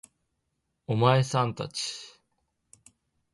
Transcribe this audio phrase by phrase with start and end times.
[0.87, 2.17] お前さん達